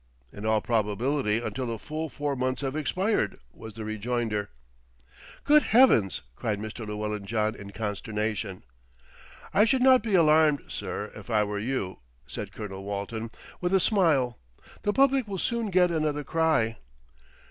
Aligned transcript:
"In 0.33 0.47
all 0.47 0.61
probability 0.61 1.39
until 1.43 1.67
the 1.67 1.77
full 1.77 2.09
four 2.09 2.35
months 2.35 2.61
have 2.63 2.75
expired," 2.75 3.39
was 3.53 3.73
the 3.73 3.85
rejoinder. 3.85 4.49
"Good 5.43 5.61
heavens!" 5.61 6.23
cried 6.35 6.59
Mr. 6.59 6.87
Llewellyn 6.87 7.23
John 7.27 7.53
in 7.53 7.69
consternation. 7.69 8.63
"I 9.53 9.63
should 9.63 9.83
not 9.83 10.01
be 10.01 10.15
alarmed, 10.15 10.63
sir, 10.69 11.11
if 11.13 11.29
I 11.29 11.43
were 11.43 11.59
you," 11.59 11.99
said 12.25 12.51
Colonel 12.51 12.83
Walton 12.83 13.29
with 13.59 13.75
a 13.75 13.79
smile. 13.79 14.39
"The 14.81 14.91
public 14.91 15.27
will 15.27 15.37
soon 15.37 15.69
get 15.69 15.91
another 15.91 16.23
cry. 16.23 16.77